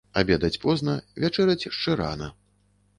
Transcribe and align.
Абедаць 0.21 0.59
позна, 0.63 0.97
вячэраць 1.27 1.69
шчэ 1.77 2.01
рана. 2.05 2.35